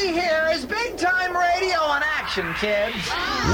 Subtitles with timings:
[0.00, 2.96] see here is big time radio on action, kids.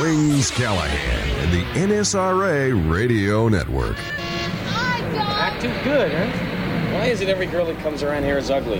[0.00, 3.96] Wings Callahan and the NSRA Radio Network.
[5.12, 6.94] Not too good, huh?
[6.94, 8.78] Why is it every girl that comes around here is ugly?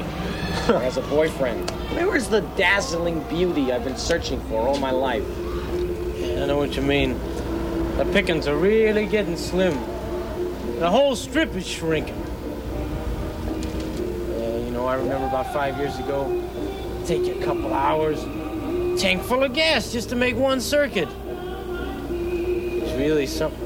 [0.69, 1.71] or has a boyfriend?
[1.91, 5.25] Where is the dazzling beauty I've been searching for all my life?
[5.25, 7.19] I know what you mean.
[7.97, 9.75] The pickings are really getting slim.
[10.79, 12.23] The whole strip is shrinking.
[14.39, 16.56] Yeah, you know, I remember about five years ago, it'd
[17.07, 18.21] take you a couple hours,
[19.01, 21.09] tank full of gas just to make one circuit.
[22.11, 23.65] It's really something.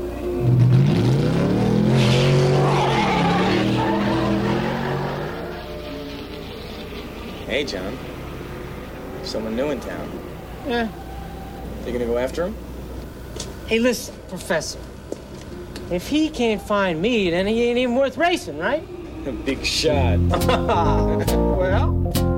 [7.46, 7.96] Hey, John.
[9.22, 10.10] Someone new in town.
[10.68, 10.88] Yeah.
[11.86, 12.54] You gonna go after him?
[13.66, 14.78] Hey, listen, Professor.
[15.90, 18.86] If he can't find me, then he ain't even worth racing, right?
[19.26, 20.18] A big shot.
[20.28, 22.29] well.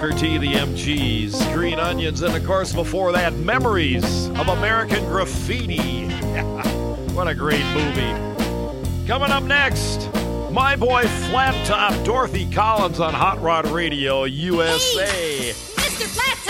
[0.00, 6.08] Booker T, the MGs, Green Onions, and of course, before that, Memories of American Graffiti.
[7.12, 9.06] what a great movie.
[9.06, 10.08] Coming up next,
[10.50, 15.52] my boy Flat Top, Dorothy Collins on Hot Rod Radio USA.
[15.52, 16.06] Mr.
[16.06, 16.49] Flat Top!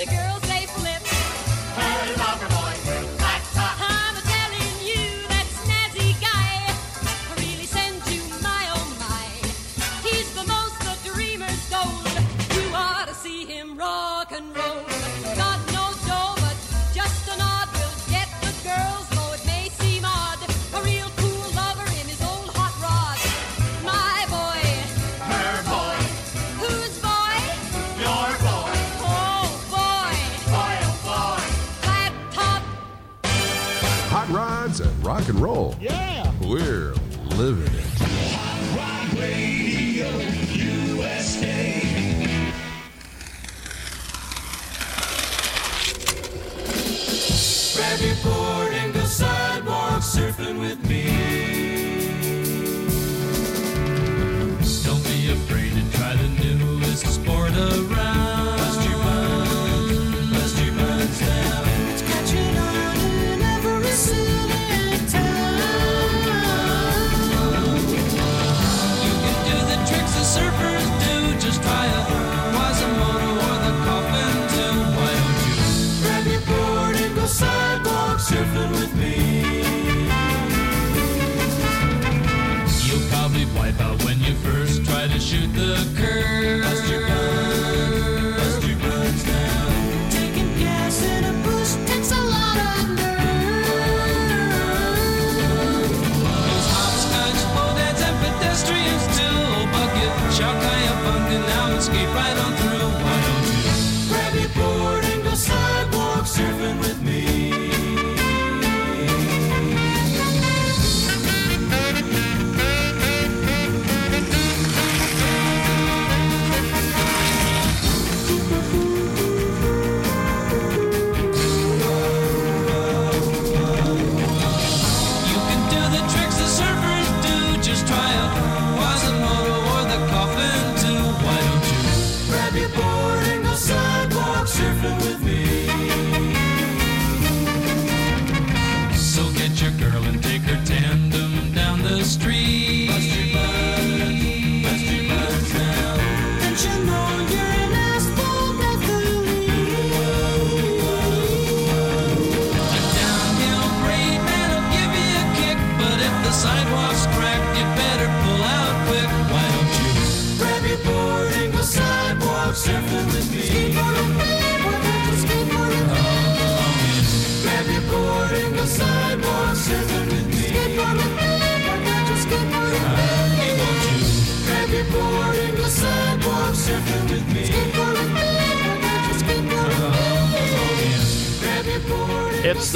[0.00, 0.49] The girls.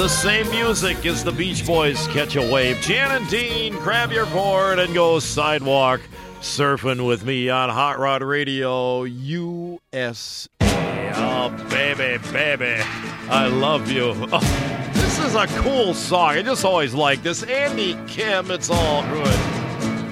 [0.05, 2.79] the same music as the Beach Boys catch a wave.
[2.81, 5.99] Jan and Dean, grab your board and go sidewalk
[6.41, 10.47] surfing with me on Hot Rod Radio USA.
[10.61, 12.83] Oh, baby, baby,
[13.31, 14.13] I love you.
[14.31, 16.29] Oh, this is a cool song.
[16.29, 17.41] I just always like this.
[17.41, 19.39] Andy Kim, it's all good.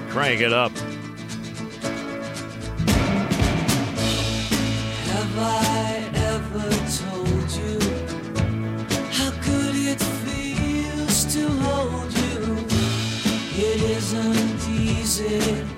[0.10, 0.72] Crank it up.
[5.06, 7.13] Have I ever told
[13.74, 14.22] beleza
[14.66, 15.73] dizer?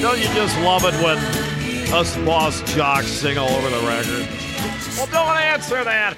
[0.00, 1.18] Don't you just love it when
[1.92, 4.26] us boss jocks sing all over the record?
[4.96, 6.16] Well, don't answer that.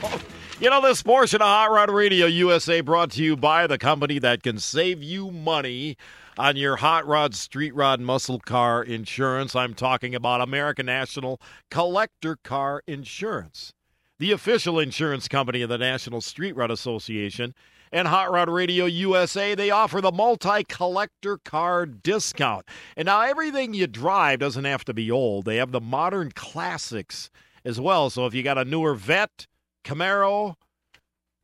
[0.61, 4.21] You know, this portion of Hot Rod Radio USA brought to you by the company
[4.21, 5.97] that can save you money
[6.39, 9.57] on your hot rod, street rod, muscle car insurance.
[9.57, 11.41] I'm talking about American National
[11.73, 13.73] Collector Car Insurance,
[14.21, 17.53] the official insurance company of the National Street Rod Association.
[17.93, 22.67] And Hot Rod Radio USA, they offer the multi collector car discount.
[22.97, 27.31] And now everything you drive doesn't have to be old, they have the modern classics
[27.65, 28.11] as well.
[28.11, 29.47] So if you got a newer vet,
[29.85, 30.55] Camaro,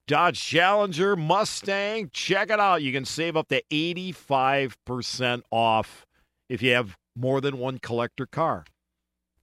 [0.06, 2.82] Dodge Challenger, Mustang, check it out.
[2.82, 6.06] You can save up to 85% off
[6.48, 8.64] if you have more than one collector car.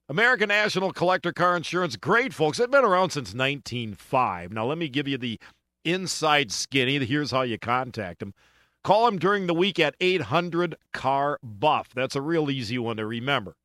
[0.08, 2.58] American National Collector Car Insurance, great folks.
[2.58, 4.52] They've been around since 1905.
[4.52, 5.38] Now, let me give you the
[5.84, 7.04] inside skinny.
[7.04, 8.34] Here's how you contact them.
[8.82, 11.90] Call them during the week at 800 Car Buff.
[11.94, 13.56] That's a real easy one to remember.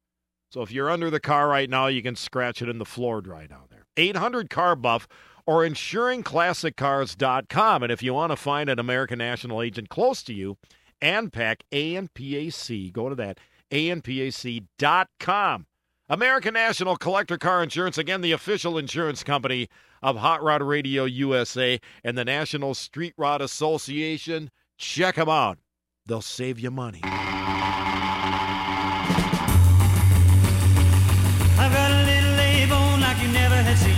[0.51, 3.21] So if you're under the car right now, you can scratch it in the floor
[3.21, 3.85] dry down there.
[3.97, 5.07] 800 Car Buff
[5.45, 7.83] or insuringclassiccars.com.
[7.83, 10.57] And if you want to find an American National agent close to you,
[11.01, 13.39] ANPAC, A-N-P-A-C, go to that,
[13.71, 15.65] ANPAC.com.
[16.07, 19.67] American National Collector Car Insurance, again, the official insurance company
[20.03, 24.51] of Hot Rod Radio USA and the National Street Rod Association.
[24.77, 25.57] Check them out.
[26.05, 27.01] They'll save you money.
[27.03, 27.11] I've
[31.73, 32.35] got a little
[33.01, 33.95] like you never had seen.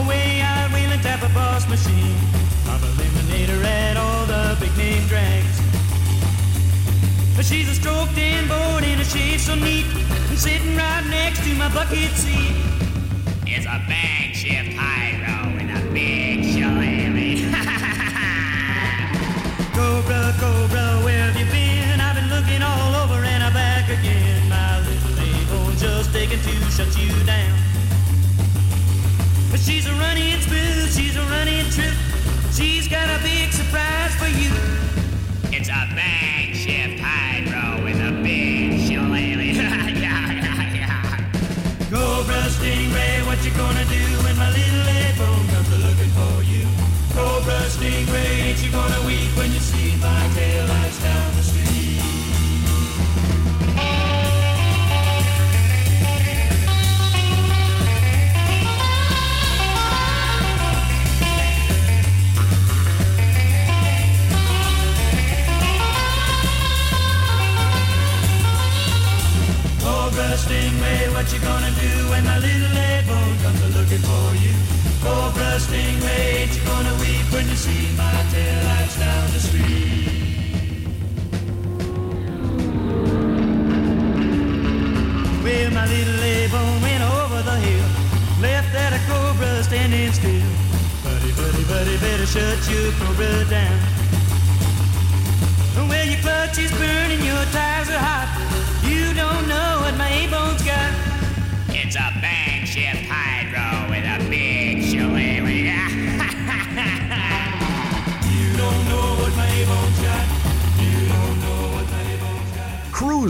[0.00, 2.16] A way out wheeling tap a boss machine.
[2.68, 2.80] I'm
[3.64, 5.60] at all the big name drags.
[7.34, 7.82] But she's a
[8.46, 9.04] board a
[9.38, 10.09] so neat.
[10.40, 12.56] Sitting right next to my bucket seat.
[13.44, 17.44] It's a bang shift hydro in a big shillelagh.
[19.76, 22.00] Cobra, Cobra, where have you been?
[22.00, 24.48] I've been looking all over and I'm back again.
[24.48, 27.60] My little A-bone just taking to shut you down.
[29.50, 31.92] But she's a running smooth, she's a running trip.
[32.50, 34.56] She's got a big surprise for you.
[35.52, 36.39] It's a bang
[43.60, 44.09] gonna do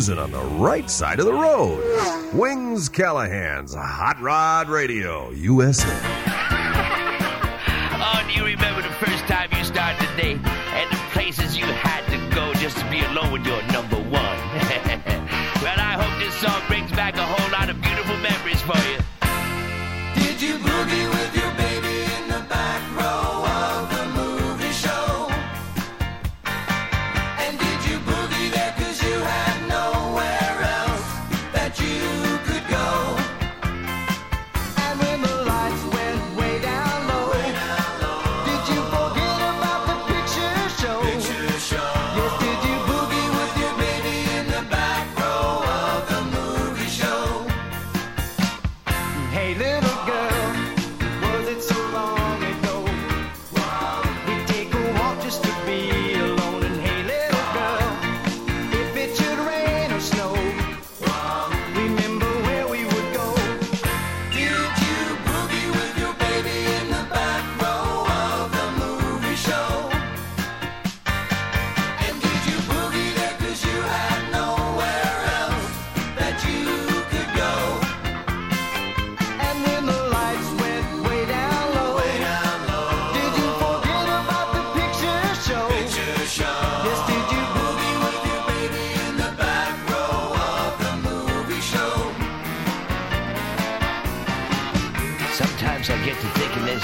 [0.01, 2.33] Cruising on the right side of the road.
[2.33, 6.20] Wings Callahan's Hot Rod Radio USA.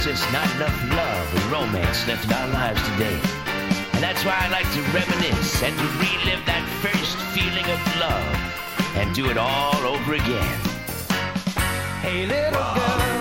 [0.07, 3.19] since not enough love and romance left in our lives today.
[3.93, 8.97] And that's why I like to reminisce and to relive that first feeling of love
[8.99, 10.59] and do it all over again.
[12.03, 13.16] Hey, little girl.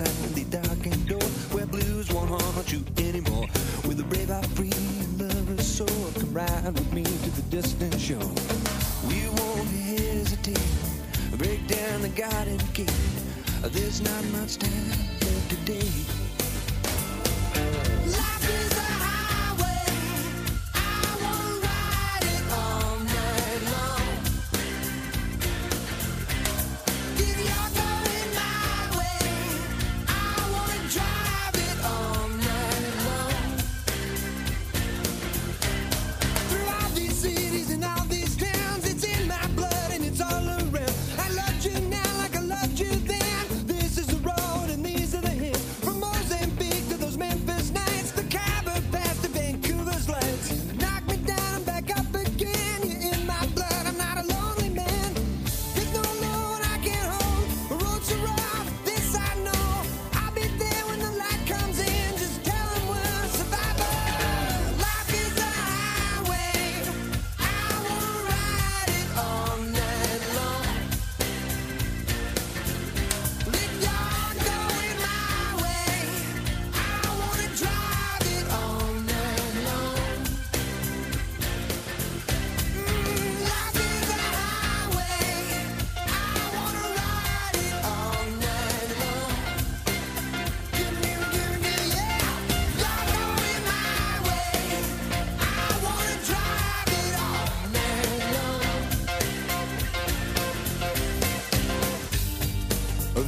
[0.00, 3.46] outside the darkened door where blues won't haunt you anymore.
[3.86, 4.70] With a brave heart, free
[5.16, 8.18] lover's soul, come ride with me to the distant shore.
[9.08, 10.60] We won't hesitate,
[11.38, 12.92] break down the garden gate.
[13.62, 14.88] There's not much time
[15.20, 16.15] left today.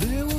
[0.01, 0.38] You.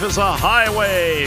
[0.00, 1.26] Life is a highway.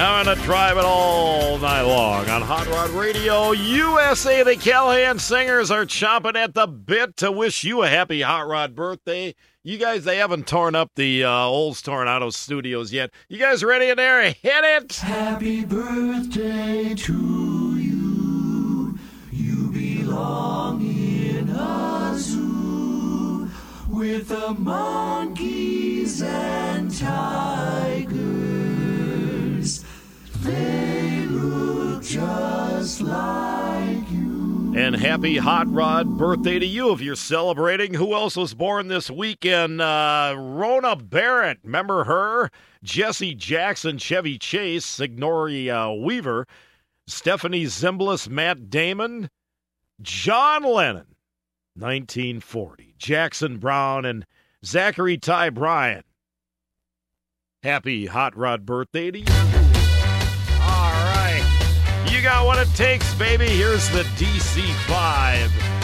[0.00, 4.44] I'm going to drive it all night long on Hot Rod Radio USA.
[4.44, 8.76] The Callahan Singers are chomping at the bit to wish you a happy Hot Rod
[8.76, 9.34] birthday.
[9.64, 13.10] You guys, they haven't torn up the uh, Olds Toronado studios yet.
[13.28, 14.22] You guys ready in there?
[14.26, 14.94] Hit it!
[14.98, 18.96] Happy birthday to you.
[19.32, 23.50] You belong in a zoo
[23.88, 24.54] with the
[26.02, 28.14] and tigers.
[30.40, 34.72] They look just like you.
[34.74, 37.94] And happy Hot Rod birthday to you if you're celebrating.
[37.94, 39.80] Who else was born this weekend?
[39.80, 41.58] Uh, Rona Barrett.
[41.62, 42.50] Remember her?
[42.82, 46.48] Jesse Jackson, Chevy Chase, Sigourney uh, Weaver,
[47.06, 49.30] Stephanie Zimbalist, Matt Damon,
[50.00, 51.14] John Lennon,
[51.76, 54.26] 1940, Jackson Browne, and
[54.64, 56.04] Zachary Ty Bryan.
[57.62, 59.24] Happy Hot Rod birthday to you.
[60.60, 62.06] All right.
[62.08, 63.48] You got what it takes, baby.
[63.48, 65.81] Here's the DC 5.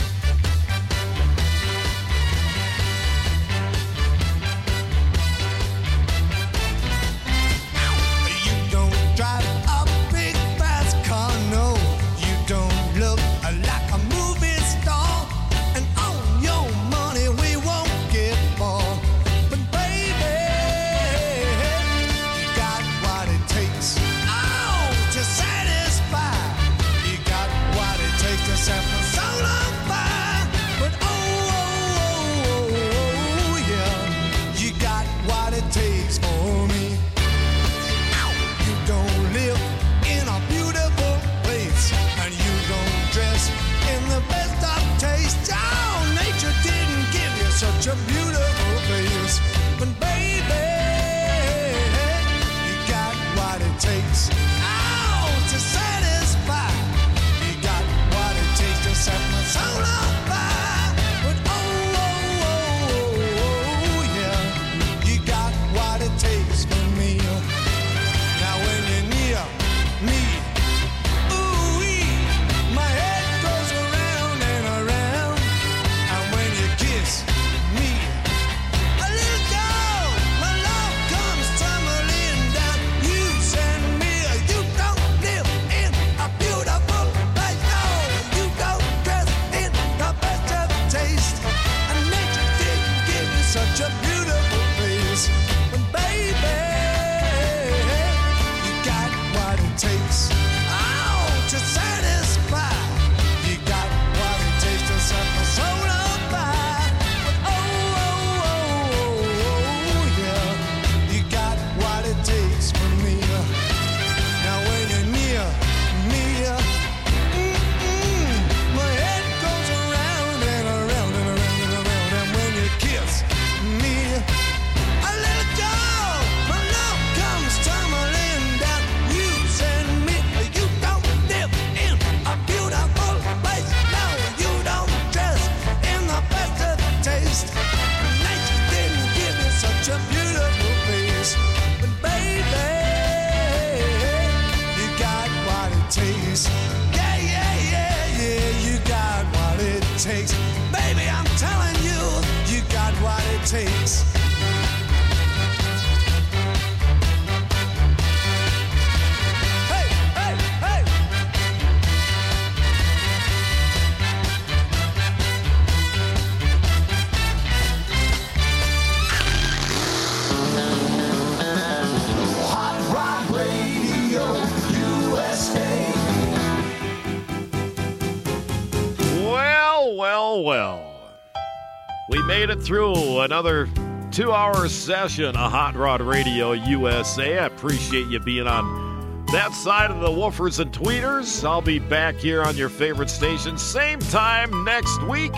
[182.08, 183.68] We made it through another
[184.10, 187.38] two hour session of Hot Rod Radio USA.
[187.38, 191.46] I appreciate you being on that side of the woofers and tweeters.
[191.46, 195.34] I'll be back here on your favorite station, same time next week.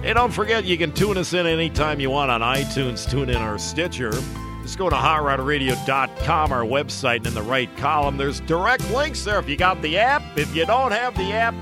[0.00, 3.58] Hey, don't forget you can tune us in anytime you want on iTunes, TuneIn or
[3.58, 4.12] Stitcher.
[4.62, 9.38] Just go to hotrodradio.com, our website, and in the right column, there's direct links there
[9.38, 10.22] if you got the app.
[10.38, 11.54] If you don't have the app,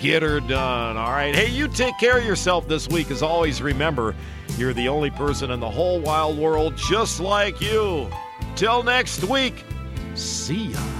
[0.00, 0.96] get her done.
[0.96, 1.34] All right.
[1.34, 3.10] Hey, you take care of yourself this week.
[3.10, 4.14] As always, remember,
[4.56, 8.08] you're the only person in the whole wild world just like you.
[8.54, 9.64] Till next week,
[10.14, 10.95] see ya.